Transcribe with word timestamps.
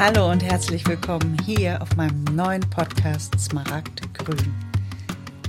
Hallo 0.00 0.30
und 0.30 0.42
herzlich 0.42 0.86
willkommen 0.86 1.36
hier 1.44 1.82
auf 1.82 1.94
meinem 1.94 2.24
neuen 2.34 2.62
Podcast 2.70 3.38
Smaragdgrün. 3.38 4.54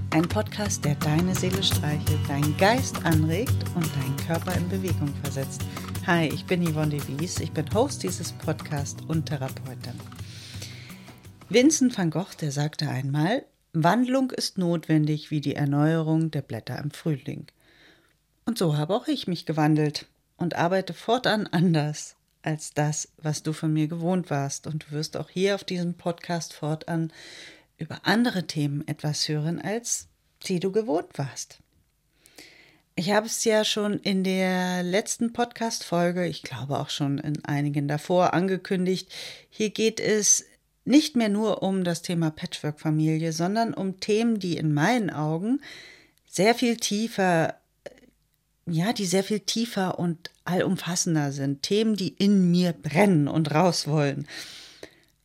Ein 0.10 0.28
Podcast, 0.28 0.84
der 0.84 0.96
deine 0.96 1.34
Seele 1.34 1.64
streichelt, 1.64 2.20
deinen 2.28 2.58
Geist 2.58 2.98
anregt 3.06 3.56
und 3.76 3.86
deinen 3.96 4.18
Körper 4.28 4.54
in 4.58 4.68
Bewegung 4.68 5.08
versetzt. 5.24 5.62
Hi, 6.06 6.28
ich 6.28 6.46
bin 6.46 6.70
Yvonne 6.70 6.90
de 6.90 7.02
Wies, 7.08 7.40
ich 7.40 7.54
bin 7.54 7.74
Host 7.74 8.04
dieses 8.04 8.34
Podcasts 8.34 9.02
und 9.08 9.28
Therapeutin. 9.28 9.98
Vincent 11.48 11.98
van 11.98 12.10
Gogh, 12.10 12.36
der 12.42 12.52
sagte 12.52 12.90
einmal, 12.90 13.46
Wandlung 13.72 14.32
ist 14.32 14.58
notwendig 14.58 15.32
wie 15.32 15.40
die 15.40 15.56
Erneuerung 15.56 16.30
der 16.30 16.42
Blätter 16.42 16.78
im 16.78 16.92
Frühling. 16.92 17.48
Und 18.44 18.58
so 18.58 18.76
habe 18.76 18.96
auch 18.96 19.08
ich 19.08 19.28
mich 19.28 19.46
gewandelt 19.46 20.08
und 20.36 20.58
arbeite 20.58 20.94
fortan 20.94 21.48
anders 21.48 22.18
als 22.44 22.74
das, 22.74 23.10
was 23.18 23.44
du 23.44 23.54
von 23.54 23.74
mir 23.74 23.88
gewohnt 23.88 24.30
warst. 24.30 24.68
Und 24.68 24.86
du 24.86 24.92
wirst 24.92 25.18
auch 25.18 25.30
hier 25.30 25.56
auf 25.56 25.64
diesem 25.64 25.96
Podcast 25.96 26.54
fortan 26.54 27.12
über 27.78 28.02
andere 28.04 28.48
Themen 28.48 28.88
etwas 28.88 29.28
hören, 29.28 29.62
als 29.62 30.08
die 30.44 30.60
du 30.60 30.72
gewohnt 30.72 31.18
warst. 31.18 31.60
Ich 32.96 33.12
habe 33.12 33.26
es 33.26 33.44
ja 33.46 33.64
schon 33.64 34.00
in 34.00 34.24
der 34.24 34.84
letzten 34.84 35.34
Podcast-Folge, 35.34 36.28
ich 36.28 36.44
glaube 36.44 36.78
auch 36.78 36.90
schon 36.90 37.20
in 37.20 37.44
einigen 37.46 37.88
davor, 37.88 38.34
angekündigt. 38.34 39.10
Hier 39.50 39.70
geht 39.70 40.00
es 40.00 40.46
nicht 40.84 41.16
mehr 41.16 41.30
nur 41.30 41.64
um 41.64 41.84
das 41.84 42.02
Thema 42.02 42.32
Patchwork-Familie, 42.32 43.34
sondern 43.34 43.74
um 43.74 44.00
Themen, 44.00 44.40
die 44.40 44.58
in 44.58 44.74
meinen 44.74 45.10
Augen 45.10 45.62
sehr 46.28 46.54
viel 46.54 46.78
tiefer 46.78 47.61
ja, 48.66 48.94
die 48.94 49.06
sehr 49.06 49.24
viel 49.24 49.40
tiefer 49.40 50.00
und 50.00 50.30
allumfassender 50.46 51.32
sind. 51.32 51.64
Themen, 51.64 51.96
die 51.96 52.10
in 52.10 52.52
mir 52.52 52.74
brennen 52.74 53.28
und 53.28 53.54
raus 53.54 53.88
wollen. 53.88 54.28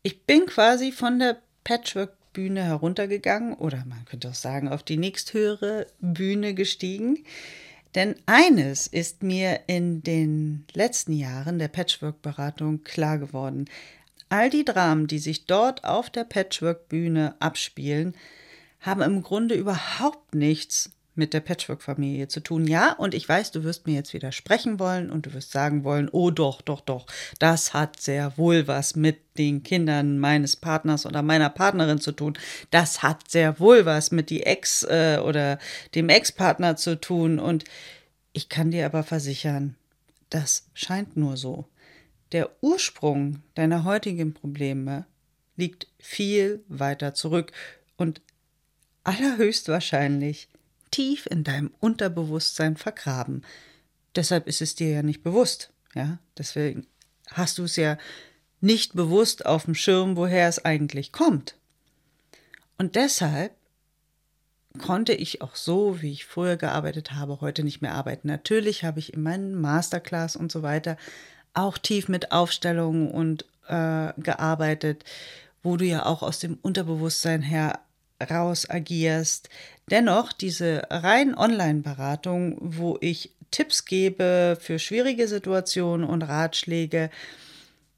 Ich 0.03 0.23
bin 0.23 0.47
quasi 0.47 0.93
von 0.93 1.19
der 1.19 1.39
Patchwork-Bühne 1.65 2.62
heruntergegangen 2.62 3.55
oder 3.55 3.84
man 3.87 4.05
könnte 4.05 4.28
auch 4.28 4.34
sagen, 4.34 4.69
auf 4.69 4.83
die 4.83 4.97
nächsthöhere 4.97 5.87
Bühne 6.01 6.55
gestiegen. 6.55 7.25
Denn 7.95 8.15
eines 8.27 8.87
ist 8.87 9.23
mir 9.23 9.61
in 9.67 10.03
den 10.03 10.65
letzten 10.75 11.12
Jahren 11.12 11.59
der 11.59 11.69
Patchwork-Beratung 11.69 12.84
klar 12.84 13.19
geworden. 13.19 13.65
All 14.28 14.50
die 14.50 14.65
Dramen, 14.65 15.06
die 15.06 15.19
sich 15.19 15.47
dort 15.47 15.84
auf 15.84 16.11
der 16.11 16.25
Patchwork-Bühne 16.25 17.37
abspielen, 17.39 18.15
haben 18.81 19.03
im 19.03 19.23
Grunde 19.23 19.55
überhaupt 19.55 20.34
nichts 20.34 20.91
mit 21.17 21.33
der 21.34 21.41
Patchwork-Familie 21.41 22.28
zu 22.28 22.41
tun. 22.41 22.67
Ja, 22.67 22.92
und 22.92 23.14
ich 23.14 23.28
weiß, 23.28 23.50
du 23.50 23.64
wirst 23.64 23.86
mir 23.86 23.95
jetzt 23.95 24.12
widersprechen 24.14 24.78
wollen 24.78 25.11
und 25.11 25.27
du 25.27 25.34
wirst 25.34 25.53
sagen 25.53 25.84
wollen, 25.84 26.09
oh 26.11 26.31
doch, 26.31 26.62
doch, 26.62 26.81
doch, 26.81 27.06
das 27.39 27.75
hat 27.75 28.00
sehr 28.00 28.36
wohl 28.36 28.67
was 28.67 28.97
mit 28.97 29.19
den 29.39 29.62
Kindern 29.62 30.19
meines 30.19 30.56
Partners 30.56 31.06
oder 31.06 31.22
meiner 31.22 31.50
Partnerin 31.50 32.00
zu 32.00 32.12
tun. 32.12 32.39
Das 32.70 33.03
hat 33.03 33.31
sehr 33.31 33.61
wohl 33.61 33.87
was 33.87 34.11
mit 34.11 34.31
die 34.31 34.44
Ex 34.44 34.83
äh, 34.83 35.20
oder 35.22 35.59
dem 35.94 36.09
Ex-Partner 36.09 36.77
zu 36.77 37.00
tun. 37.00 37.39
Und 37.39 37.64
ich 38.33 38.48
kann 38.48 38.70
dir 38.70 38.87
aber 38.87 39.03
versichern, 39.03 39.77
das 40.31 40.69
scheint 40.75 41.17
nur 41.17 41.37
so. 41.37 41.67
Der 42.33 42.50
Ursprung 42.61 43.42
deiner 43.55 43.84
heutigen 43.84 44.34
Probleme 44.34 45.06
liegt 45.56 45.87
viel 45.98 46.62
weiter 46.69 47.14
zurück 47.14 47.53
und 47.97 48.20
allerhöchstwahrscheinlich 49.05 50.48
tief 50.91 51.27
in 51.27 51.45
deinem 51.45 51.73
Unterbewusstsein 51.81 52.77
vergraben. 52.77 53.42
Deshalb 54.15 54.47
ist 54.47 54.62
es 54.62 54.75
dir 54.75 54.91
ja 54.91 55.03
nicht 55.03 55.23
bewusst. 55.23 55.70
Ja, 55.95 56.19
deswegen 56.37 56.87
hast 57.31 57.59
du 57.59 57.65
es 57.65 57.77
ja 57.77 57.98
nicht 58.61 58.95
bewusst 58.95 59.47
auf 59.47 59.65
dem 59.65 59.75
Schirm, 59.75 60.17
woher 60.17 60.48
es 60.48 60.65
eigentlich 60.65 61.12
kommt. 61.12 61.56
Und 62.78 62.97
deshalb 62.97 63.53
konnte 64.78 65.15
ich 65.15 65.43
auch 65.43 65.56
so, 65.56 66.03
wie 66.03 66.12
ich 66.12 66.27
früher 66.27 66.56
gearbeitet 66.56 67.12
habe, 67.12 67.41
heute 67.41 67.65
nicht 67.65 67.81
mehr 67.81 67.94
arbeiten. 67.94 68.28
Natürlich 68.28 68.84
habe 68.84 68.99
ich 68.99 69.15
in 69.15 69.22
meinen 69.22 69.55
Masterclass 69.55 70.37
und 70.37 70.53
so 70.53 70.62
weiter 70.62 70.97
auch 71.55 71.78
tief 71.78 72.09
mit 72.09 72.33
Aufstellungen 72.33 73.10
und 73.10 73.47
äh, 73.69 74.12
gearbeitet, 74.19 75.05
wo 75.62 75.77
du 75.77 75.84
ja 75.84 76.05
auch 76.05 76.22
aus 76.22 76.39
dem 76.39 76.59
Unterbewusstsein 76.60 77.43
her 77.43 77.81
raus 78.31 78.69
agierst. 78.69 79.49
Dennoch 79.91 80.32
diese 80.32 80.82
rein 80.91 81.37
Online-Beratung, 81.37 82.56
wo 82.60 82.99
ich 83.00 83.32
Tipps 83.50 83.84
gebe 83.84 84.59
für 84.60 84.78
schwierige 84.78 85.28
Situationen 85.28 86.06
und 86.06 86.22
Ratschläge, 86.22 87.10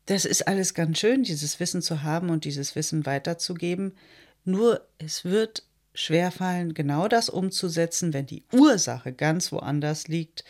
das 0.07 0.25
ist 0.25 0.49
alles 0.49 0.75
ganz 0.75 0.99
schön, 0.99 1.23
dieses 1.23 1.61
Wissen 1.61 1.83
zu 1.83 2.03
haben 2.03 2.31
und 2.31 2.45
dieses 2.45 2.75
Wissen 2.75 3.05
weiterzugeben. 3.07 3.93
Nur 4.45 4.87
es 4.99 5.25
wird 5.25 5.65
schwerfallen, 5.95 6.75
genau 6.75 7.09
das 7.09 7.29
umzusetzen, 7.29 8.15
wenn 8.15 8.27
die 8.27 8.45
Ursache 8.53 9.13
ganz 9.13 9.53
woanders 9.53 10.09
liegt, 10.09 10.45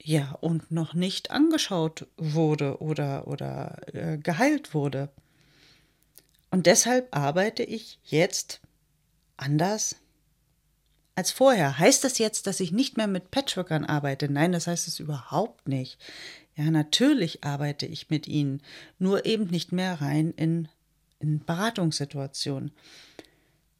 ja, 0.00 0.36
und 0.40 0.70
noch 0.70 0.94
nicht 0.94 1.30
angeschaut 1.30 2.06
wurde 2.16 2.80
oder, 2.80 3.26
oder 3.26 3.78
äh, 3.92 4.18
geheilt 4.18 4.74
wurde. 4.74 5.08
Und 6.50 6.66
deshalb 6.66 7.16
arbeite 7.16 7.62
ich 7.62 7.98
jetzt 8.04 8.60
anders 9.36 9.96
als 11.14 11.30
vorher. 11.30 11.78
Heißt 11.78 12.04
das 12.04 12.18
jetzt, 12.18 12.46
dass 12.46 12.60
ich 12.60 12.72
nicht 12.72 12.96
mehr 12.96 13.06
mit 13.06 13.30
Patchworkern 13.30 13.84
arbeite? 13.84 14.28
Nein, 14.28 14.52
das 14.52 14.66
heißt 14.66 14.88
es 14.88 14.98
überhaupt 14.98 15.68
nicht. 15.68 15.98
Ja, 16.56 16.70
natürlich 16.70 17.44
arbeite 17.44 17.86
ich 17.86 18.10
mit 18.10 18.28
ihnen, 18.28 18.62
nur 18.98 19.26
eben 19.26 19.46
nicht 19.46 19.72
mehr 19.72 20.00
rein 20.00 20.32
in, 20.36 20.68
in 21.18 21.44
Beratungssituationen. 21.44 22.72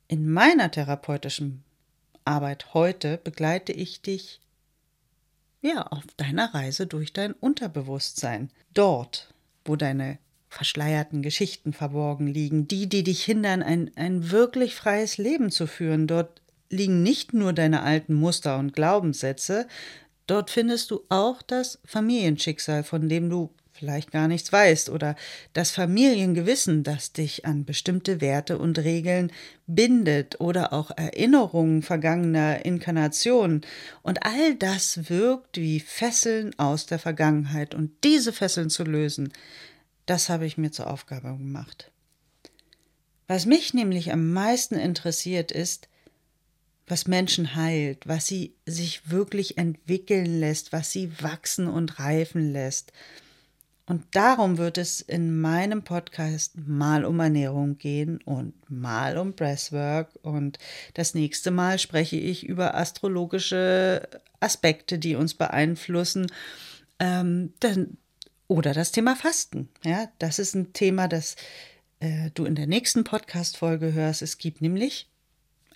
In 0.09 0.29
meiner 0.29 0.71
therapeutischen 0.71 1.65
Arbeit 2.25 2.75
heute 2.75 3.19
begleite 3.19 3.73
ich 3.73 4.03
dich 4.03 4.41
ja 5.61 5.87
auf 5.87 6.05
deiner 6.17 6.53
Reise 6.55 6.87
durch 6.87 7.13
dein 7.13 7.33
Unterbewusstsein. 7.33 8.51
Dort, 8.75 9.33
wo 9.65 9.77
deine 9.77 10.19
verschleierten 10.55 11.21
Geschichten 11.21 11.73
verborgen 11.73 12.29
liegen, 12.29 12.69
die, 12.69 12.89
die 12.89 13.03
dich 13.03 13.25
hindern, 13.25 13.63
ein, 13.63 13.91
ein 13.97 14.31
wirklich 14.31 14.75
freies 14.75 15.19
Leben 15.19 15.51
zu 15.51 15.67
führen. 15.67 16.07
Dort 16.07 16.41
liegen 16.71 17.03
nicht 17.03 17.35
nur 17.35 17.53
deine 17.53 17.83
alten 17.83 18.15
Muster 18.15 18.59
und 18.59 18.73
Glaubenssätze, 18.73 19.67
dort 20.27 20.51
findest 20.51 20.91
du 20.91 21.03
auch 21.09 21.43
das 21.43 21.81
Familienschicksal, 21.85 22.85
von 22.85 23.09
dem 23.09 23.29
du 23.29 23.51
vielleicht 23.73 24.13
gar 24.13 24.29
nichts 24.29 24.53
weißt, 24.53 24.89
oder 24.91 25.17
das 25.53 25.73
Familiengewissen, 25.73 26.85
das 26.85 27.13
dich 27.13 27.45
an 27.45 27.65
bestimmte 27.65 28.21
Werte 28.21 28.57
und 28.57 28.79
Regeln 28.79 29.33
bindet, 29.67 30.41
oder 30.41 30.73
auch 30.73 30.93
Erinnerungen 30.97 31.83
vergangener 31.83 32.65
Inkarnationen. 32.65 33.63
Und 34.03 34.25
all 34.25 34.55
das 34.55 35.11
wirkt 35.11 35.57
wie 35.57 35.81
Fesseln 35.81 36.57
aus 36.59 36.87
der 36.87 37.01
Vergangenheit. 37.01 37.75
Und 37.75 37.91
diese 38.05 38.33
Fesseln 38.33 38.71
zu 38.71 38.85
lösen, 38.85 39.33
das 40.07 40.29
habe 40.29 40.47
ich 40.47 40.59
mir 40.59 40.71
zur 40.71 40.91
Aufgabe 40.91 41.29
gemacht. 41.29 41.91
Was 43.27 43.47
mich 43.47 43.73
nämlich 43.73 44.13
am 44.13 44.33
meisten 44.33 44.75
interessiert 44.75 45.51
ist, 45.51 45.89
was 46.87 47.07
Menschen 47.07 47.55
heilt, 47.55 48.07
was 48.07 48.27
sie 48.27 48.55
sich 48.67 49.11
wirklich 49.11 49.57
entwickeln 49.57 50.39
lässt, 50.41 50.73
was 50.73 50.93
sie 50.93 51.11
wachsen 51.23 51.67
und 51.67 51.99
reifen 51.99 52.53
lässt. 52.53 52.93
Und 53.87 54.05
darum 54.13 54.57
wird 54.57 54.79
es 54.79 55.01
in 55.03 55.41
meinem 55.41 55.83
Podcast 55.83 56.57
mal 56.57 57.05
um 57.05 57.21
Ernährung 57.21 57.77
gehen 57.77 58.19
und 58.25 58.55
mal 58.71 59.19
um 59.19 59.33
Breathwork. 59.33 60.09
Und 60.23 60.59
das 60.95 61.15
nächste 61.15 61.51
Mal 61.51 61.79
spreche 61.79 62.17
ich 62.17 62.47
über 62.47 62.75
astrologische 62.75 64.09
Aspekte, 64.41 64.99
die 64.99 65.17
uns 65.17 65.35
beeinflussen. 65.35 66.27
Ähm, 66.99 67.53
denn 67.63 67.99
oder 68.49 68.75
das 68.75 68.93
Thema 68.93 69.17
Fasten. 69.17 69.69
Ja, 69.85 70.09
das 70.19 70.39
ist 70.39 70.55
ein 70.55 70.73
Thema, 70.73 71.09
das 71.09 71.37
äh, 72.01 72.31
du 72.35 72.45
in 72.45 72.55
der 72.55 72.67
nächsten 72.67 73.05
Podcast-Folge 73.05 73.93
hörst. 73.93 74.23
Es 74.23 74.39
gibt 74.39 74.61
nämlich 74.61 75.09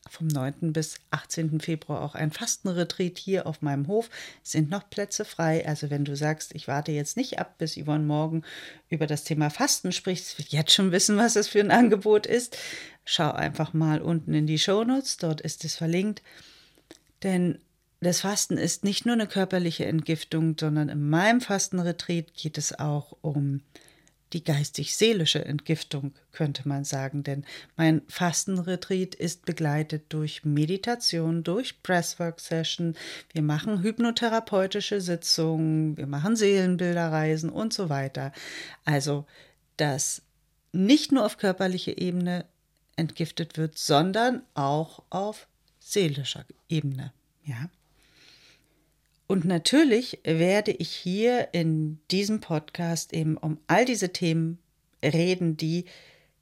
vom 0.09 0.27
9. 0.27 0.73
bis 0.73 0.97
18. 1.11 1.61
Februar 1.61 2.03
auch 2.03 2.15
ein 2.15 2.31
Fastenretreat 2.31 3.19
hier 3.19 3.47
auf 3.47 3.63
meinem 3.63 3.89
Hof. 3.89 4.11
Es 4.43 4.53
sind 4.53 4.71
noch 4.71 4.89
Plätze 4.89 5.25
frei. 5.25 5.67
Also 5.67 5.91
wenn 5.91 6.05
du 6.05 6.17
sagst, 6.17 6.55
ich 6.55 6.69
warte 6.69 6.93
jetzt 6.93 7.17
nicht 7.17 7.39
ab, 7.39 7.59
bis 7.59 7.77
Yvonne 7.77 8.05
morgen 8.05 8.43
über 8.89 9.07
das 9.07 9.25
Thema 9.25 9.51
Fasten 9.51 9.93
spricht, 9.93 10.27
ich 10.27 10.39
will 10.39 10.47
jetzt 10.49 10.73
schon 10.73 10.93
wissen, 10.93 11.17
was 11.17 11.35
das 11.35 11.49
für 11.49 11.61
ein 11.61 11.71
Angebot 11.71 12.27
ist. 12.27 12.57
Schau 13.05 13.31
einfach 13.31 13.73
mal 13.73 14.01
unten 14.01 14.35
in 14.35 14.47
die 14.47 14.59
Shownotes, 14.59 15.19
dort 15.19 15.41
ist 15.41 15.65
es 15.65 15.77
verlinkt. 15.77 16.23
Denn 17.23 17.59
das 18.01 18.21
Fasten 18.21 18.57
ist 18.59 18.85
nicht 18.85 19.07
nur 19.07 19.15
eine 19.15 19.27
körperliche 19.27 19.87
Entgiftung, 19.87 20.57
sondern 20.59 20.89
in 20.89 21.09
meinem 21.09 21.41
Fastenretreat 21.41 22.33
geht 22.35 22.59
es 22.59 22.79
auch 22.79 23.17
um 23.23 23.63
die 24.33 24.45
geistig-seelische 24.45 25.45
Entgiftung, 25.45 26.13
könnte 26.33 26.69
man 26.69 26.85
sagen. 26.85 27.23
Denn 27.23 27.45
mein 27.77 28.03
Fastenretreat 28.09 29.15
ist 29.15 29.47
begleitet 29.47 30.05
durch 30.11 30.45
Meditation, 30.45 31.43
durch 31.43 31.83
Breathwork-Session. 31.83 32.95
Wir 33.33 33.43
machen 33.43 33.83
hypnotherapeutische 33.83 35.01
Sitzungen, 35.01 35.97
wir 35.97 36.07
machen 36.07 36.37
Seelenbilderreisen 36.37 37.51
und 37.51 37.73
so 37.73 37.89
weiter. 37.89 38.33
Also 38.85 39.25
das 39.77 40.23
nicht 40.73 41.11
nur 41.11 41.25
auf 41.25 41.39
körperlicher 41.39 41.97
Ebene 41.99 42.45
entgiftet 42.97 43.57
wird, 43.57 43.79
sondern 43.79 44.43
auch 44.55 45.03
auf 45.09 45.49
seelischer 45.79 46.45
Ebene. 46.69 47.13
Ja. 47.45 47.71
Und 49.29 49.45
natürlich 49.45 50.21
werde 50.25 50.73
ich 50.73 50.91
hier 50.91 51.49
in 51.53 52.01
diesem 52.11 52.41
Podcast 52.41 53.13
eben 53.13 53.37
um 53.37 53.59
all 53.67 53.85
diese 53.85 54.11
Themen 54.11 54.59
reden, 55.05 55.59
die 55.59 55.85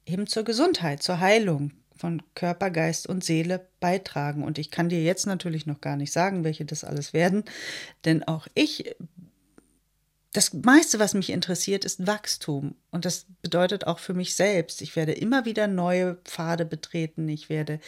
eben 0.07 0.29
zur 0.29 0.45
Gesundheit, 0.45 1.03
zur 1.03 1.19
Heilung 1.19 1.73
von 1.97 2.23
Körper, 2.37 2.71
Geist 2.71 3.09
und 3.09 3.25
Seele 3.25 3.67
beitragen. 3.81 4.45
Und 4.45 4.59
ich 4.59 4.71
kann 4.71 4.89
dir 4.89 5.03
jetzt 5.03 5.27
natürlich 5.27 5.67
noch 5.67 5.81
gar 5.81 5.97
nicht 5.97 6.13
sagen, 6.13 6.45
welche 6.45 6.65
das 6.65 6.85
alles 6.85 7.13
werden, 7.13 7.43
denn 8.05 8.23
auch 8.23 8.47
ich 8.55 8.95
das 10.37 10.53
meiste, 10.53 10.99
was 10.99 11.15
mich 11.15 11.31
interessiert, 11.31 11.87
ist 11.87 12.07
Wachstum. 12.07 12.75
Und 12.91 13.07
das 13.07 13.25
bedeutet 13.41 13.87
auch 13.87 13.99
für 13.99 14.13
mich 14.13 14.35
selbst. 14.35 14.83
Ich 14.83 14.95
werde 14.95 15.13
immer 15.13 15.47
wieder 15.47 15.67
neue 15.67 16.17
Pfade 16.25 16.67
betreten. 16.67 17.27
Ich 17.31 17.49
werde 17.49 17.81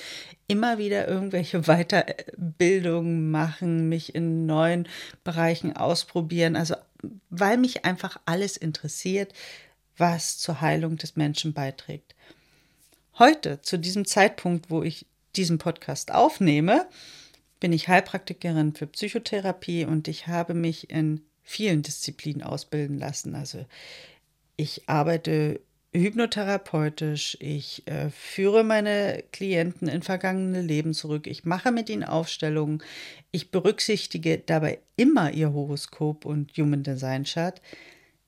immer 0.47 0.79
wieder 0.79 1.07
irgendwelche 1.07 1.61
Weiterbildungen 1.67 3.31
machen, 3.31 3.91
mich 3.91 4.15
in 4.15 4.47
neuen 4.47 4.89
Bereichen 5.25 5.77
ausprobieren. 5.77 6.57
Also, 6.57 6.75
weil 7.29 7.59
mich 7.59 7.85
einfach 7.85 8.19
alles 8.25 8.57
interessiert, 8.57 9.35
was 9.99 10.39
zur 10.39 10.63
Heilung 10.63 10.97
des 10.97 11.17
Menschen 11.17 11.53
beiträgt. 11.53 12.15
Heute, 13.19 13.61
zu 13.61 13.79
diesem 13.79 14.07
Zeitpunkt, 14.07 14.71
wo 14.71 14.83
ich 14.83 15.05
diesen 15.37 15.59
Podcast 15.59 16.15
aufnehme, 16.15 16.87
bin 17.61 17.75
ich 17.75 17.89
Heilpraktikerin 17.89 18.75
für 18.75 18.87
Psychotherapie 18.87 19.85
und 19.85 20.09
ich 20.09 20.29
habe 20.29 20.55
mich 20.55 20.89
in 20.89 21.28
vielen 21.49 21.81
Disziplinen 21.81 22.43
ausbilden 22.43 22.99
lassen. 22.99 23.35
Also 23.35 23.65
ich 24.57 24.87
arbeite 24.87 25.61
hypnotherapeutisch, 25.95 27.39
ich 27.41 27.89
äh, 27.89 28.11
führe 28.11 28.65
meine 28.65 29.25
Klienten 29.33 29.89
in 29.89 30.03
vergangene 30.03 30.61
Leben 30.61 30.93
zurück, 30.93 31.27
ich 31.27 31.45
mache 31.45 31.73
mit 31.73 31.89
ihnen 31.89 32.05
Aufstellungen, 32.05 32.83
ich 33.31 33.51
berücksichtige 33.51 34.37
dabei 34.37 34.81
immer 34.97 35.33
ihr 35.33 35.55
Horoskop 35.55 36.27
und 36.27 36.53
Human 36.59 36.83
Design 36.83 37.25
Chart. 37.25 37.63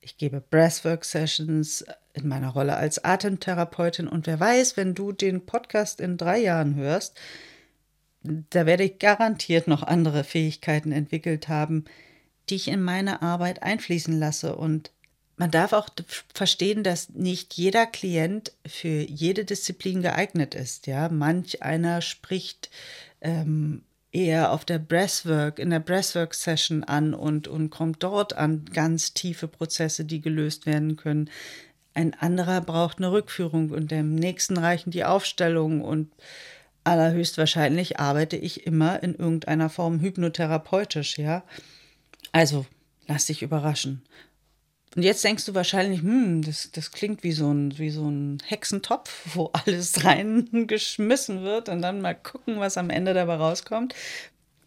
Ich 0.00 0.16
gebe 0.16 0.40
Breathwork 0.40 1.04
Sessions 1.04 1.84
in 2.14 2.26
meiner 2.26 2.48
Rolle 2.48 2.78
als 2.78 3.04
Atemtherapeutin 3.04 4.08
und 4.08 4.26
wer 4.26 4.40
weiß, 4.40 4.78
wenn 4.78 4.94
du 4.94 5.12
den 5.12 5.44
Podcast 5.44 6.00
in 6.00 6.16
drei 6.16 6.38
Jahren 6.38 6.74
hörst, 6.74 7.20
da 8.22 8.64
werde 8.64 8.84
ich 8.84 8.98
garantiert 8.98 9.68
noch 9.68 9.82
andere 9.82 10.24
Fähigkeiten 10.24 10.92
entwickelt 10.92 11.48
haben, 11.48 11.84
die 12.48 12.56
ich 12.56 12.68
in 12.68 12.82
meine 12.82 13.22
Arbeit 13.22 13.62
einfließen 13.62 14.18
lasse. 14.18 14.56
Und 14.56 14.90
man 15.36 15.50
darf 15.50 15.72
auch 15.72 15.88
verstehen, 16.34 16.82
dass 16.82 17.10
nicht 17.10 17.54
jeder 17.54 17.86
Klient 17.86 18.52
für 18.66 18.88
jede 18.88 19.44
Disziplin 19.44 20.02
geeignet 20.02 20.54
ist. 20.54 20.86
Ja, 20.86 21.08
manch 21.08 21.62
einer 21.62 22.02
spricht 22.02 22.70
ähm, 23.20 23.82
eher 24.12 24.52
auf 24.52 24.64
der 24.64 24.78
Breathwork, 24.78 25.58
in 25.58 25.70
der 25.70 25.80
Breathwork-Session 25.80 26.84
an 26.84 27.14
und, 27.14 27.48
und 27.48 27.70
kommt 27.70 28.02
dort 28.02 28.36
an 28.36 28.64
ganz 28.72 29.14
tiefe 29.14 29.48
Prozesse, 29.48 30.04
die 30.04 30.20
gelöst 30.20 30.66
werden 30.66 30.96
können. 30.96 31.30
Ein 31.94 32.14
anderer 32.14 32.60
braucht 32.60 32.98
eine 32.98 33.12
Rückführung 33.12 33.70
und 33.70 33.90
dem 33.90 34.14
nächsten 34.14 34.56
reichen 34.56 34.90
die 34.90 35.04
Aufstellung 35.04 35.80
und 35.80 36.10
allerhöchstwahrscheinlich 36.84 37.98
arbeite 38.00 38.36
ich 38.36 38.66
immer 38.66 39.02
in 39.02 39.14
irgendeiner 39.14 39.68
Form 39.70 40.00
hypnotherapeutisch, 40.00 41.18
ja. 41.18 41.42
Also, 42.32 42.66
lass 43.06 43.26
dich 43.26 43.42
überraschen. 43.42 44.02
Und 44.96 45.04
jetzt 45.04 45.22
denkst 45.22 45.44
du 45.44 45.54
wahrscheinlich, 45.54 46.02
hm, 46.02 46.42
das, 46.42 46.70
das 46.72 46.90
klingt 46.90 47.22
wie 47.22 47.32
so, 47.32 47.52
ein, 47.52 47.78
wie 47.78 47.90
so 47.90 48.08
ein 48.08 48.38
Hexentopf, 48.44 49.22
wo 49.34 49.50
alles 49.52 50.04
reingeschmissen 50.04 51.42
wird 51.42 51.68
und 51.68 51.82
dann 51.82 52.00
mal 52.00 52.14
gucken, 52.14 52.58
was 52.58 52.76
am 52.76 52.90
Ende 52.90 53.14
dabei 53.14 53.36
rauskommt. 53.36 53.94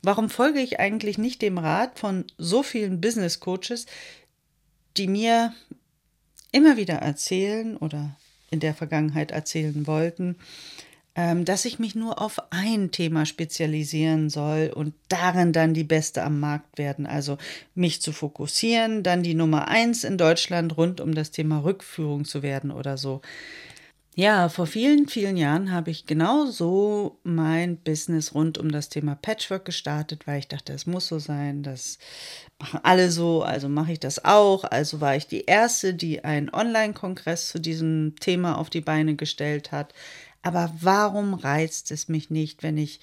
Warum 0.02 0.30
folge 0.30 0.60
ich 0.60 0.80
eigentlich 0.80 1.18
nicht 1.18 1.42
dem 1.42 1.58
Rat 1.58 1.98
von 1.98 2.26
so 2.38 2.62
vielen 2.62 3.00
Business 3.00 3.40
Coaches, 3.40 3.86
die 4.98 5.08
mir 5.08 5.54
immer 6.52 6.78
wieder 6.78 6.96
erzählen 6.96 7.78
oder 7.78 8.16
in 8.52 8.60
der 8.60 8.76
Vergangenheit 8.76 9.32
erzählen 9.32 9.88
wollten, 9.88 10.36
dass 11.16 11.66
ich 11.66 11.78
mich 11.78 11.94
nur 11.94 12.20
auf 12.20 12.42
ein 12.50 12.90
Thema 12.90 13.28
spezialisieren 13.28 14.32
soll 14.32 14.72
und 14.74 14.96
darin 15.10 15.54
dann 15.54 15.76
die 15.76 15.84
Beste 15.84 16.24
am 16.24 16.40
Markt 16.40 16.80
werden. 16.80 17.06
Also 17.06 17.38
mich 17.76 18.02
zu 18.02 18.12
fokussieren, 18.12 19.04
dann 19.04 19.22
die 19.22 19.36
Nummer 19.36 19.68
eins 19.68 20.04
in 20.04 20.18
Deutschland 20.18 20.76
rund 20.76 21.02
um 21.02 21.14
das 21.14 21.30
Thema 21.30 21.64
Rückführung 21.64 22.26
zu 22.26 22.42
werden 22.42 22.72
oder 22.72 22.98
so. 22.98 23.22
Ja, 24.16 24.48
vor 24.48 24.68
vielen, 24.68 25.08
vielen 25.08 25.38
Jahren 25.38 25.72
habe 25.72 25.90
ich 25.90 26.06
genau 26.06 26.46
so 26.46 27.20
mein 27.24 27.78
Business 27.78 28.36
rund 28.36 28.60
um 28.60 28.72
das 28.72 28.90
Thema 28.90 29.16
Patchwork 29.16 29.66
gestartet, 29.66 30.28
weil 30.28 30.38
ich 30.38 30.48
dachte, 30.48 30.72
es 30.72 30.86
muss 30.86 31.08
so 31.08 31.18
sein, 31.18 31.64
das 31.64 31.98
machen 32.60 32.80
alle 32.84 33.10
so, 33.10 33.42
also 33.42 33.70
mache 33.70 33.94
ich 33.94 34.00
das 34.00 34.24
auch. 34.24 34.66
Also 34.66 35.02
war 35.02 35.16
ich 35.16 35.26
die 35.26 35.46
Erste, 35.46 35.96
die 35.96 36.24
einen 36.24 36.54
Online-Kongress 36.54 37.50
zu 37.50 37.60
diesem 37.60 38.16
Thema 38.20 38.60
auf 38.60 38.70
die 38.70 38.82
Beine 38.82 39.16
gestellt 39.16 39.72
hat. 39.72 39.96
Aber 40.44 40.72
warum 40.80 41.34
reizt 41.34 41.90
es 41.90 42.08
mich 42.08 42.30
nicht, 42.30 42.62
wenn 42.62 42.78
ich 42.78 43.00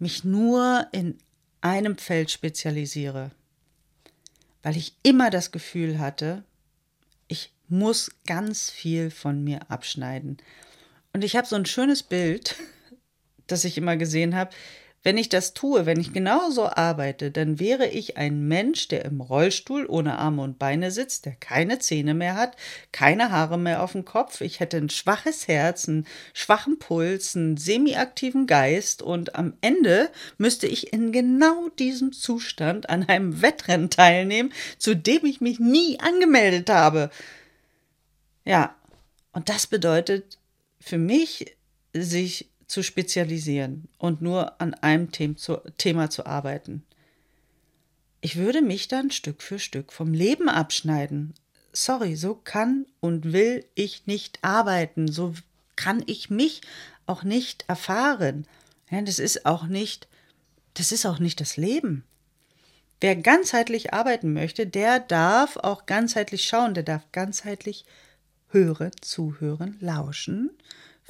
mich 0.00 0.24
nur 0.24 0.88
in 0.90 1.18
einem 1.60 1.98
Feld 1.98 2.32
spezialisiere? 2.32 3.30
Weil 4.64 4.76
ich 4.76 4.96
immer 5.04 5.30
das 5.30 5.52
Gefühl 5.52 6.00
hatte, 6.00 6.42
muss 7.68 8.10
ganz 8.26 8.70
viel 8.70 9.10
von 9.10 9.42
mir 9.42 9.70
abschneiden. 9.70 10.38
Und 11.12 11.24
ich 11.24 11.36
habe 11.36 11.46
so 11.46 11.56
ein 11.56 11.66
schönes 11.66 12.02
Bild, 12.02 12.56
das 13.46 13.64
ich 13.64 13.78
immer 13.78 13.96
gesehen 13.96 14.34
habe. 14.34 14.50
Wenn 15.06 15.18
ich 15.18 15.28
das 15.28 15.54
tue, 15.54 15.86
wenn 15.86 16.00
ich 16.00 16.12
genauso 16.12 16.68
arbeite, 16.68 17.30
dann 17.30 17.60
wäre 17.60 17.86
ich 17.86 18.16
ein 18.16 18.48
Mensch, 18.48 18.88
der 18.88 19.04
im 19.04 19.20
Rollstuhl 19.20 19.86
ohne 19.86 20.18
Arme 20.18 20.42
und 20.42 20.58
Beine 20.58 20.90
sitzt, 20.90 21.26
der 21.26 21.36
keine 21.36 21.78
Zähne 21.78 22.12
mehr 22.12 22.34
hat, 22.34 22.56
keine 22.90 23.30
Haare 23.30 23.56
mehr 23.56 23.84
auf 23.84 23.92
dem 23.92 24.04
Kopf. 24.04 24.40
Ich 24.40 24.58
hätte 24.58 24.78
ein 24.78 24.90
schwaches 24.90 25.46
Herz, 25.46 25.88
einen 25.88 26.08
schwachen 26.34 26.80
Puls, 26.80 27.36
einen 27.36 27.56
semiaktiven 27.56 28.48
Geist 28.48 29.00
und 29.00 29.36
am 29.36 29.52
Ende 29.60 30.10
müsste 30.38 30.66
ich 30.66 30.92
in 30.92 31.12
genau 31.12 31.68
diesem 31.78 32.12
Zustand 32.12 32.90
an 32.90 33.08
einem 33.08 33.42
Wettrennen 33.42 33.90
teilnehmen, 33.90 34.52
zu 34.76 34.96
dem 34.96 35.24
ich 35.24 35.40
mich 35.40 35.60
nie 35.60 36.00
angemeldet 36.00 36.68
habe. 36.68 37.10
Ja, 38.46 38.74
und 39.32 39.50
das 39.50 39.66
bedeutet 39.66 40.38
für 40.80 40.98
mich, 40.98 41.56
sich 41.92 42.48
zu 42.66 42.82
spezialisieren 42.82 43.88
und 43.98 44.22
nur 44.22 44.60
an 44.60 44.72
einem 44.74 45.10
Thema 45.12 46.10
zu 46.10 46.26
arbeiten. 46.26 46.84
Ich 48.20 48.36
würde 48.36 48.62
mich 48.62 48.88
dann 48.88 49.10
Stück 49.10 49.42
für 49.42 49.58
Stück 49.58 49.92
vom 49.92 50.12
Leben 50.14 50.48
abschneiden. 50.48 51.34
Sorry, 51.72 52.16
so 52.16 52.34
kann 52.34 52.86
und 53.00 53.32
will 53.32 53.64
ich 53.74 54.06
nicht 54.06 54.38
arbeiten. 54.42 55.10
So 55.10 55.34
kann 55.74 56.02
ich 56.06 56.30
mich 56.30 56.62
auch 57.06 57.22
nicht 57.22 57.64
erfahren. 57.68 58.46
Ja, 58.90 59.02
das 59.02 59.18
ist 59.18 59.44
auch 59.44 59.66
nicht, 59.66 60.08
das 60.74 60.92
ist 60.92 61.04
auch 61.04 61.18
nicht 61.18 61.40
das 61.40 61.56
Leben. 61.56 62.04
Wer 63.00 63.16
ganzheitlich 63.16 63.92
arbeiten 63.92 64.32
möchte, 64.32 64.66
der 64.66 65.00
darf 65.00 65.56
auch 65.56 65.86
ganzheitlich 65.86 66.44
schauen, 66.44 66.74
der 66.74 66.82
darf 66.82 67.02
ganzheitlich 67.12 67.84
hören, 68.48 68.92
zuhören, 69.00 69.76
lauschen, 69.80 70.50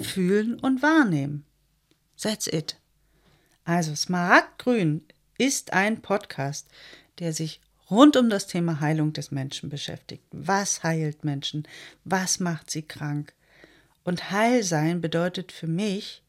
fühlen 0.00 0.59
und 0.59 0.83
wahrnehmen. 0.83 1.45
That's 2.21 2.47
it. 2.47 2.76
Also 3.64 3.95
Smaragdgrün 3.95 5.02
ist 5.38 5.73
ein 5.73 6.00
Podcast, 6.00 6.69
der 7.19 7.33
sich 7.33 7.61
rund 7.90 8.16
um 8.16 8.31
das 8.31 8.47
Thema 8.47 8.81
Heilung 8.81 9.12
des 9.12 9.31
Menschen 9.31 9.69
beschäftigt. 9.71 10.25
Was 10.31 10.83
heilt 10.83 11.25
Menschen? 11.25 11.66
Was 12.05 12.40
macht 12.40 12.71
sie 12.71 12.83
krank? 12.83 13.33
Und 14.05 14.31
Heilsein 14.31 15.00
bedeutet 15.00 15.52
für 15.52 15.66
mich 15.66 16.23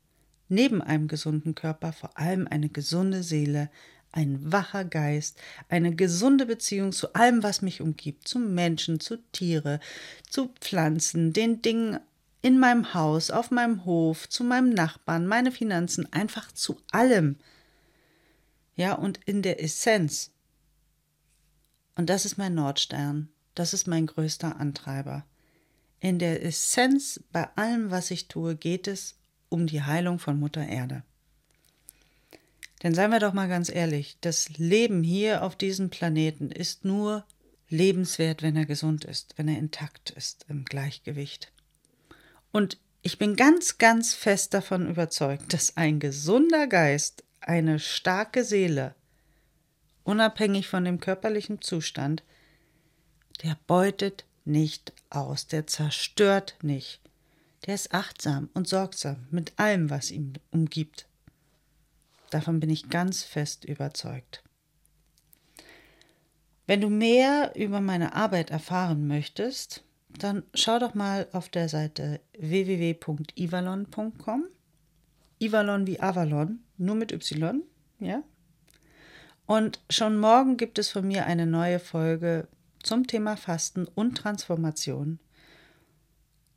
neben 0.50 0.82
einem 0.82 1.08
gesunden 1.08 1.56
Körper 1.56 1.94
vor 1.94 2.18
allem 2.18 2.48
eine 2.48 2.70
gesunde 2.70 3.24
Seele, 3.24 3.70
ein 4.12 4.52
wacher 4.52 4.86
Geist, 4.86 5.38
eine 5.70 5.96
gesunde 5.96 6.46
Beziehung 6.46 6.92
zu 6.92 7.14
allem, 7.14 7.44
was 7.44 7.62
mich 7.62 7.82
umgibt, 7.82 8.28
zu 8.28 8.40
Menschen, 8.40 9.00
zu 9.00 9.18
Tiere, 9.32 9.80
zu 10.30 10.50
Pflanzen, 10.60 11.34
den 11.34 11.62
Dingen 11.62 12.00
in 12.42 12.60
meinem 12.60 12.94
Haus, 12.94 13.30
auf 13.32 13.52
meinem 13.52 13.86
Hof, 13.86 14.30
zu 14.30 14.44
meinem 14.44 14.70
Nachbarn, 14.70 15.28
meine 15.28 15.52
Finanzen, 15.52 16.12
einfach 16.14 16.52
zu 16.52 16.80
allem. 16.92 17.38
Ja, 18.76 18.94
und 18.94 19.20
in 19.26 19.42
der 19.42 19.64
Essenz. 19.64 20.32
Und 21.96 22.10
das 22.10 22.26
ist 22.26 22.38
mein 22.38 22.54
Nordstern, 22.54 23.30
das 23.56 23.74
ist 23.74 23.88
mein 23.88 24.06
größter 24.06 24.60
Antreiber. 24.60 25.26
In 26.00 26.20
der 26.20 26.46
Essenz 26.46 27.20
bei 27.32 27.50
allem, 27.56 27.90
was 27.90 28.12
ich 28.12 28.28
tue, 28.28 28.56
geht 28.56 28.88
es 28.88 29.16
um 29.50 29.66
die 29.66 29.82
Heilung 29.82 30.20
von 30.20 30.40
Mutter 30.40 30.66
Erde. 30.66 31.04
Denn 32.84 32.94
seien 32.94 33.12
wir 33.12 33.20
doch 33.20 33.34
mal 33.34 33.48
ganz 33.48 33.70
ehrlich, 33.70 34.18
das 34.22 34.50
Leben 34.58 35.04
hier 35.04 35.44
auf 35.44 35.56
diesem 35.56 35.90
Planeten 35.90 36.52
ist 36.52 36.86
nur 36.86 37.26
lebenswert, 37.70 38.44
wenn 38.44 38.56
er 38.56 38.66
gesund 38.66 39.04
ist, 39.06 39.34
wenn 39.38 39.48
er 39.48 39.58
intakt 39.58 40.12
ist, 40.12 40.46
im 40.48 40.64
Gleichgewicht. 40.64 41.52
Und 42.52 42.78
ich 43.02 43.18
bin 43.18 43.36
ganz, 43.36 43.78
ganz 43.78 44.14
fest 44.14 44.54
davon 44.54 44.90
überzeugt, 44.90 45.54
dass 45.54 45.78
ein 45.78 46.00
gesunder 46.00 46.68
Geist, 46.68 47.24
eine 47.40 47.80
starke 47.80 48.44
Seele, 48.44 48.96
unabhängig 50.04 50.68
von 50.68 50.86
dem 50.86 51.00
körperlichen 51.00 51.62
Zustand, 51.62 52.24
der 53.44 53.58
beutet 53.68 54.26
nicht 54.46 54.94
aus, 55.10 55.48
der 55.48 55.68
zerstört 55.68 56.58
nicht. 56.62 57.02
Der 57.66 57.76
ist 57.76 57.94
achtsam 57.94 58.50
und 58.54 58.68
sorgsam 58.68 59.28
mit 59.30 59.54
allem, 59.58 59.90
was 59.90 60.12
ihn 60.12 60.34
umgibt. 60.52 61.07
Davon 62.30 62.60
bin 62.60 62.70
ich 62.70 62.90
ganz 62.90 63.24
fest 63.24 63.66
überzeugt. 63.66 64.44
Wenn 66.66 66.82
du 66.82 66.90
mehr 66.90 67.54
über 67.56 67.80
meine 67.80 68.14
Arbeit 68.14 68.52
erfahren 68.52 69.08
möchtest, 69.08 69.86
dann 70.10 70.44
schau 70.54 70.80
doch 70.80 70.94
mal 70.94 71.28
auf 71.32 71.50
der 71.50 71.70
Seite 71.70 72.20
www.ivalon.com. 72.38 74.46
Ivalon 75.40 75.88
wie 75.88 76.00
Avalon, 76.00 76.60
nur 76.78 76.96
mit 76.96 77.12
Y, 77.12 77.64
ja? 78.00 78.24
Und 79.46 79.80
schon 79.90 80.20
morgen 80.20 80.58
gibt 80.58 80.78
es 80.78 80.90
von 80.90 81.08
mir 81.08 81.26
eine 81.26 81.46
neue 81.46 81.80
Folge 81.80 82.50
zum 82.84 83.08
Thema 83.08 83.38
Fasten 83.38 83.88
und 83.88 84.18
Transformation. 84.18 85.20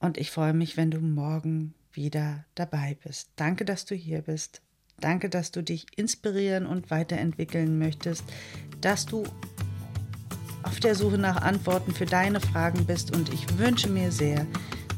Und 0.01 0.19
ich 0.19 0.33
freue 0.33 0.55
mich, 0.55 0.77
wenn 0.77 0.91
du 0.91 0.99
morgen 0.99 1.75
wieder 1.93 2.45
dabei 2.55 2.97
bist. 3.05 3.31
Danke, 3.37 3.65
dass 3.65 3.85
du 3.85 3.95
hier 3.95 4.23
bist. 4.23 4.63
Danke, 5.01 5.29
dass 5.29 5.51
du 5.51 5.63
dich 5.63 5.87
inspirieren 5.97 6.67
und 6.67 6.91
weiterentwickeln 6.91 7.79
möchtest, 7.79 8.25
dass 8.81 9.07
du 9.07 9.25
auf 10.63 10.79
der 10.81 10.95
Suche 10.95 11.19
nach 11.19 11.43
Antworten 11.43 11.93
für 11.93 12.07
deine 12.07 12.41
Fragen 12.41 12.85
bist 12.85 13.17
und 13.17 13.33
ich 13.33 13.59
wünsche 13.59 13.89
mir 13.89 14.13
sehr, 14.13 14.47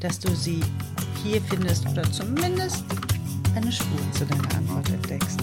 dass 0.01 0.19
du 0.19 0.35
sie 0.35 0.61
hier 1.23 1.41
findest 1.43 1.87
oder 1.89 2.03
zumindest 2.11 2.85
eine 3.55 3.71
Spur 3.71 4.13
zu 4.13 4.25
deiner 4.25 4.55
Antwort 4.57 4.89
entdeckst. 4.91 5.39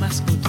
Mach's 0.00 0.22
gut. 0.26 0.42